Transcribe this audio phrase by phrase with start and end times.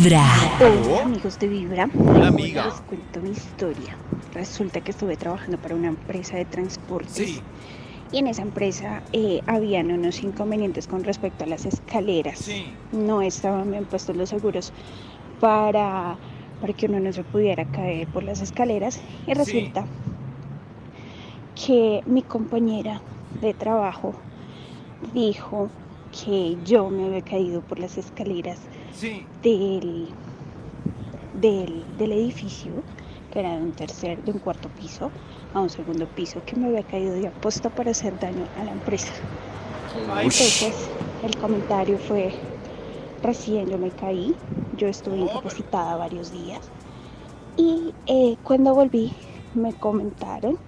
[0.00, 0.24] Vibra.
[0.58, 1.90] Hola amigos de Vibra.
[1.94, 2.64] Hola, amiga.
[2.64, 3.98] Les cuento mi historia.
[4.32, 7.12] Resulta que estuve trabajando para una empresa de transportes.
[7.12, 7.42] Sí.
[8.10, 12.38] Y en esa empresa eh, habían unos inconvenientes con respecto a las escaleras.
[12.38, 12.64] Sí.
[12.92, 14.72] No estaban bien puestos los seguros
[15.38, 16.16] para,
[16.62, 19.02] para que uno no se pudiera caer por las escaleras.
[19.26, 19.84] Y resulta
[21.54, 23.02] que mi compañera
[23.42, 24.14] de trabajo
[25.12, 25.68] dijo
[26.12, 28.58] que yo me había caído por las escaleras
[28.92, 29.24] Sí.
[29.42, 30.08] del,
[31.40, 32.72] del, del edificio,
[33.32, 35.10] que era de un tercer, de un cuarto piso,
[35.54, 38.72] a un segundo piso, que me había caído de aposta para hacer daño a la
[38.72, 39.12] empresa.
[40.24, 40.74] Entonces,
[41.24, 42.32] el comentario fue,
[43.22, 44.34] recién yo me caí,
[44.76, 46.68] yo estuve incapacitada varios días,
[47.56, 49.12] y eh, cuando volví
[49.54, 50.58] me comentaron,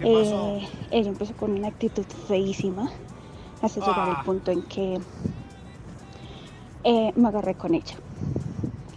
[0.00, 2.90] eh, ella empezó con una actitud feísima,
[3.64, 5.00] hasta llegar al punto en que
[6.84, 7.96] eh, me agarré con ella.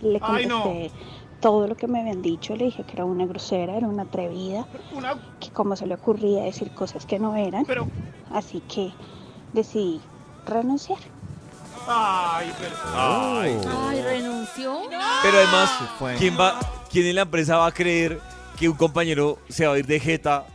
[0.02, 0.63] Le Ay, no.
[0.63, 0.91] contesté
[1.39, 4.66] todo lo que me habían dicho, le dije que era una grosera, era una atrevida,
[4.95, 5.16] Una.
[5.39, 7.88] que cómo se le ocurría decir cosas que no eran, Pero.
[8.33, 8.91] así que
[9.53, 10.02] decidí
[10.47, 10.97] renunciar.
[11.88, 12.75] Ay, pero.
[12.95, 13.58] Ay.
[13.88, 14.78] Ay, renunció.
[15.22, 15.72] Pero además.
[16.17, 16.59] ¿quién, va,
[16.91, 18.19] ¿quién en la empresa va a creer
[18.59, 20.45] que un compañero se va a ir de jeta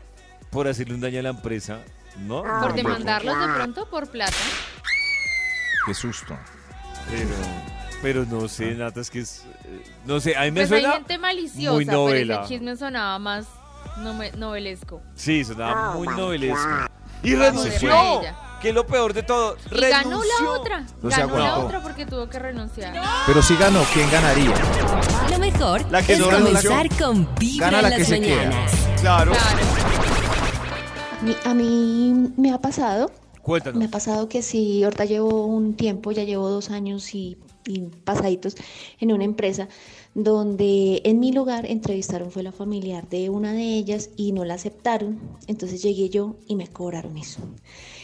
[0.51, 1.79] por hacerle un daño a la empresa?
[2.19, 2.43] ¿No?
[2.43, 4.33] Por demandarlos de pronto por plata.
[5.87, 6.37] Qué susto.
[7.11, 7.29] Pero,
[8.03, 9.45] pero no sé, Nata, es que es...
[9.65, 10.95] eh, No sé, a mí me Pues hay suena...
[10.97, 12.41] gente maliciosa, muy pero novela.
[12.45, 13.47] ese chisme sonaba más
[14.37, 15.03] novelesco.
[15.15, 16.69] Sí, sonaba muy novelesco.
[17.23, 18.21] Y Se renunció.
[18.61, 19.57] Que es lo peor de todo.
[19.73, 20.85] Y ganó la otra.
[21.03, 22.95] No se ganó la otra porque tuvo que renunciar.
[23.27, 24.55] Pero si ganó, ¿quién ganaría?
[25.31, 26.71] Lo mejor La que es no renunció.
[26.71, 28.37] comenzar con Vibra Gana en la las que se queda.
[28.45, 28.73] mañanas.
[29.01, 29.33] Claro.
[29.33, 30.12] Claro.
[31.45, 33.91] A mí, me ha pasado, me ha Cuéntanos.
[33.91, 38.57] pasado que sí, ahorita llevo un tiempo, ya llevo dos años y, y pasaditos
[39.01, 39.69] en una empresa
[40.15, 44.55] donde en mi lugar entrevistaron fue la familiar de una de ellas y no la
[44.55, 47.41] aceptaron, entonces llegué yo y me cobraron eso.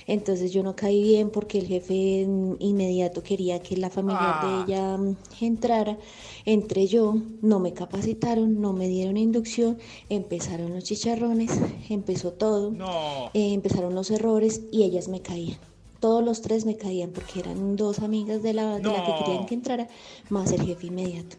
[0.07, 2.27] Entonces yo no caí bien porque el jefe
[2.61, 4.65] inmediato quería que la familiar Ah.
[4.67, 5.99] de ella mm, entrara.
[6.47, 9.77] Entré yo, no me capacitaron, no me dieron inducción,
[10.09, 11.51] empezaron los chicharrones,
[11.91, 13.27] empezó todo, No.
[13.35, 15.59] eh, empezaron los errores y ellas me caían.
[16.01, 19.47] Todos los tres me caían porque eran dos amigas de la, de la que querían
[19.47, 19.89] que entrara,
[20.29, 21.37] más el jefe inmediato.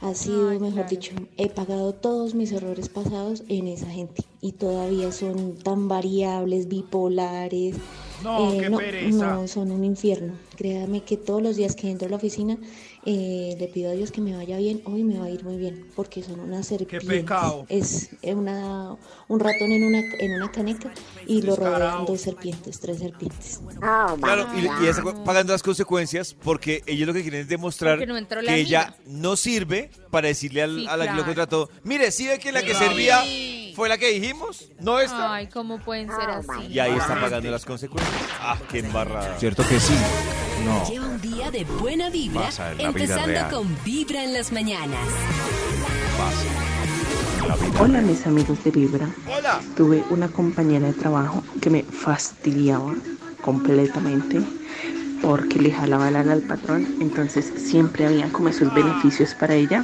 [0.00, 0.88] Ha sido, Ay, mejor claro.
[0.88, 6.68] dicho, he pagado todos mis errores pasados en esa gente y todavía son tan variables,
[6.68, 7.76] bipolares.
[8.22, 9.34] No, Eh, qué no, pereza.
[9.34, 10.34] no, son un infierno.
[10.56, 12.58] Créame que todos los días que entro a la oficina
[13.06, 14.82] eh, le pido a Dios que me vaya bien.
[14.86, 17.08] Hoy me va a ir muy bien porque son unas serpientes.
[17.08, 17.64] pecado.
[17.68, 18.96] Es eh, una,
[19.28, 20.92] un ratón en una, en una caneca
[21.28, 22.06] y lo rodean Descarado.
[22.06, 23.60] dos serpientes, tres serpientes.
[24.20, 28.14] Claro, y, y está pagando las consecuencias porque ellos lo que quieren es demostrar no
[28.42, 32.26] que ella no sirve para decirle al- Sí, a la que lo contrató, mire, ¿sí
[32.26, 33.22] ve que la que servía
[33.78, 34.72] fue la que dijimos?
[34.80, 35.34] No esta.
[35.34, 36.66] Ay, ¿cómo pueden ser así?
[36.68, 38.12] Y ahí está pagando las consecuencias.
[38.40, 39.38] Ah, qué embarrada.
[39.38, 39.94] Cierto que sí.
[40.64, 40.84] No.
[40.90, 43.50] Lleva un día de buena vibra, Pasa en la vida empezando real.
[43.52, 44.98] con Vibra en las mañanas.
[47.46, 47.80] La vida.
[47.80, 49.08] Hola mis amigos de Vibra.
[49.28, 49.60] Hola.
[49.76, 52.96] Tuve una compañera de trabajo que me fastidiaba
[53.42, 54.40] completamente
[55.22, 59.82] porque le jalaba lana al patrón, entonces siempre habían como esos beneficios para ella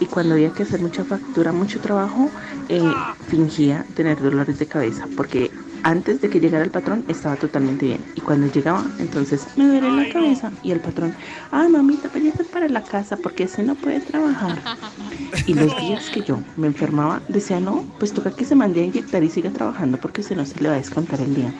[0.00, 2.30] y cuando había que hacer mucha factura, mucho trabajo,
[2.68, 2.82] eh,
[3.28, 5.50] fingía tener dolores de cabeza porque
[5.82, 9.90] antes de que llegara el patrón estaba totalmente bien y cuando llegaba entonces me duele
[9.92, 11.14] la cabeza y el patrón,
[11.52, 12.08] ah mamita,
[12.40, 14.60] es para la casa porque ese no puede trabajar.
[15.46, 18.84] Y los días que yo me enfermaba, decía, no, pues toca que se mande a
[18.84, 21.52] inyectar y siga trabajando porque si no se le va a descontar el día.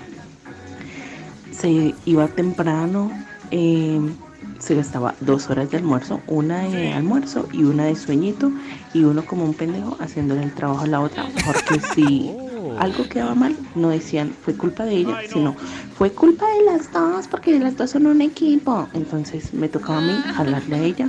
[1.50, 3.10] Se iba temprano,
[3.50, 4.00] eh,
[4.58, 8.50] se gastaba dos horas de almuerzo, una de almuerzo y una de sueñito,
[8.92, 12.30] y uno como un pendejo haciéndole el trabajo a la otra, porque si
[12.78, 15.54] algo quedaba mal, no decían fue culpa de ella, sino
[15.96, 18.88] fue culpa de las dos, porque las dos son un equipo.
[18.94, 21.08] Entonces me tocaba a mí jalarle a ella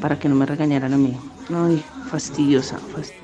[0.00, 1.16] para que no me regañaran a mí.
[1.54, 3.20] Ay, fastidiosa, fastidiosa.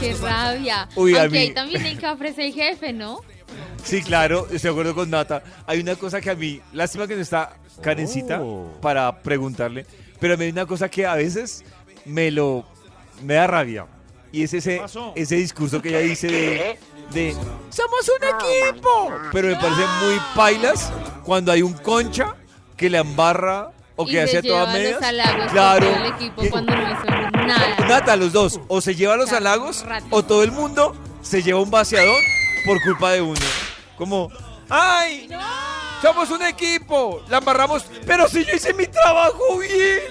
[0.00, 0.88] Qué rabia.
[0.96, 3.20] Uy, a Aunque mí- ahí también el que ofrece el jefe, ¿no?
[3.88, 5.42] Sí, claro, estoy de acuerdo con Nata.
[5.66, 8.42] Hay una cosa que a mí, lástima que no está Karencita
[8.82, 9.86] para preguntarle,
[10.20, 11.64] pero a mí hay una cosa que a veces
[12.04, 12.66] me lo
[13.22, 13.86] me da rabia.
[14.30, 15.12] Y es ese, pasó?
[15.16, 16.78] ese discurso que ella dice de,
[17.12, 17.32] de
[17.70, 18.28] somos un
[18.72, 19.10] equipo.
[19.32, 20.92] Pero me parece muy pailas
[21.24, 22.34] cuando hay un concha
[22.76, 25.00] que le embarra o y que hace a todas lleva medias.
[25.00, 25.86] los halagos Claro.
[25.86, 27.04] por todo el equipo cuando no hizo
[27.46, 27.76] nada.
[27.88, 28.60] Nata, los dos.
[28.68, 30.06] O se lleva los halagos Rato.
[30.10, 32.20] o todo el mundo se lleva un vaciador
[32.66, 33.40] por culpa de uno.
[33.98, 34.30] Como,
[34.70, 35.28] ¡ay!
[36.00, 40.02] Somos un equipo, la embarramos, pero si yo hice mi trabajo bien.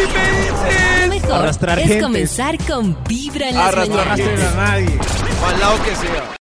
[0.00, 1.00] ¡Imbécil!
[1.02, 4.16] Lo mejor Arrastrar es comenzar con Vibra en las Arrastrar mañanas.
[4.40, 4.46] gente.
[4.46, 4.98] a nadie.
[5.46, 6.24] Al lado que sea.